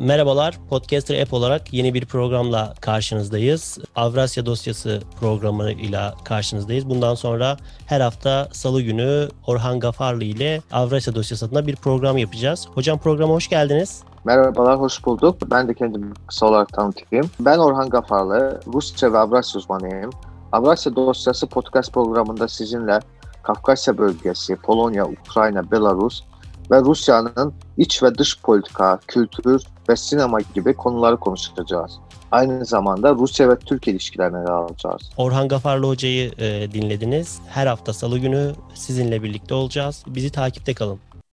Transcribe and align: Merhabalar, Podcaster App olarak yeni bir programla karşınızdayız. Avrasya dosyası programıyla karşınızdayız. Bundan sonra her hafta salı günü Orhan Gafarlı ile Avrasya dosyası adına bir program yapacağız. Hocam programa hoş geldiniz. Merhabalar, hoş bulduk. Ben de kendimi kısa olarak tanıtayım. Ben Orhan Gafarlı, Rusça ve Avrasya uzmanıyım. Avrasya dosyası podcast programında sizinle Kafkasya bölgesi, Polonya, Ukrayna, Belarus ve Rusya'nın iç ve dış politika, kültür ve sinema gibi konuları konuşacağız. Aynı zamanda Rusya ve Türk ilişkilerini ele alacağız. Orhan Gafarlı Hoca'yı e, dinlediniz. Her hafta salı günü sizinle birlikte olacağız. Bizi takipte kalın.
Merhabalar, 0.00 0.58
Podcaster 0.70 1.22
App 1.22 1.32
olarak 1.32 1.72
yeni 1.72 1.94
bir 1.94 2.06
programla 2.06 2.74
karşınızdayız. 2.80 3.78
Avrasya 3.96 4.46
dosyası 4.46 5.00
programıyla 5.20 6.14
karşınızdayız. 6.24 6.88
Bundan 6.88 7.14
sonra 7.14 7.56
her 7.86 8.00
hafta 8.00 8.48
salı 8.52 8.82
günü 8.82 9.28
Orhan 9.46 9.80
Gafarlı 9.80 10.24
ile 10.24 10.60
Avrasya 10.72 11.14
dosyası 11.14 11.46
adına 11.46 11.66
bir 11.66 11.76
program 11.76 12.18
yapacağız. 12.18 12.68
Hocam 12.74 12.98
programa 12.98 13.34
hoş 13.34 13.48
geldiniz. 13.48 14.02
Merhabalar, 14.24 14.80
hoş 14.80 15.04
bulduk. 15.04 15.36
Ben 15.50 15.68
de 15.68 15.74
kendimi 15.74 16.14
kısa 16.26 16.46
olarak 16.46 16.68
tanıtayım. 16.68 17.30
Ben 17.40 17.58
Orhan 17.58 17.88
Gafarlı, 17.88 18.60
Rusça 18.66 19.12
ve 19.12 19.18
Avrasya 19.18 19.58
uzmanıyım. 19.58 20.10
Avrasya 20.52 20.96
dosyası 20.96 21.46
podcast 21.46 21.92
programında 21.92 22.48
sizinle 22.48 22.98
Kafkasya 23.42 23.98
bölgesi, 23.98 24.56
Polonya, 24.56 25.06
Ukrayna, 25.06 25.70
Belarus 25.70 26.22
ve 26.70 26.80
Rusya'nın 26.80 27.54
iç 27.76 28.02
ve 28.02 28.14
dış 28.18 28.40
politika, 28.42 28.98
kültür 29.06 29.62
ve 29.88 29.96
sinema 29.96 30.38
gibi 30.54 30.74
konuları 30.74 31.16
konuşacağız. 31.16 31.92
Aynı 32.30 32.64
zamanda 32.64 33.14
Rusya 33.14 33.48
ve 33.48 33.58
Türk 33.58 33.88
ilişkilerini 33.88 34.36
ele 34.36 34.50
alacağız. 34.50 35.10
Orhan 35.16 35.48
Gafarlı 35.48 35.86
Hoca'yı 35.86 36.32
e, 36.38 36.72
dinlediniz. 36.72 37.40
Her 37.48 37.66
hafta 37.66 37.92
salı 37.92 38.18
günü 38.18 38.52
sizinle 38.74 39.22
birlikte 39.22 39.54
olacağız. 39.54 40.04
Bizi 40.06 40.30
takipte 40.30 40.74
kalın. 40.74 40.98